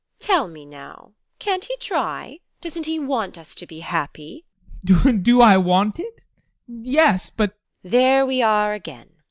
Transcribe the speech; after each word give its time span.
Tell 0.17 0.47
me 0.47 0.65
now? 0.65 1.13
Can't 1.37 1.63
he 1.65 1.77
try? 1.77 2.39
Doesn't 2.59 2.87
he 2.87 2.97
want 2.97 3.37
us 3.37 3.53
to 3.53 3.67
be 3.67 3.81
happy? 3.81 4.45
ADOLPH. 4.83 5.21
Do 5.21 5.41
I 5.41 5.57
want 5.57 5.99
it? 5.99 6.21
Yes, 6.67 7.29
but 7.29 7.51
TEKLA. 7.83 7.91
There 7.91 8.25
we 8.25 8.41
are 8.41 8.73
again! 8.73 9.09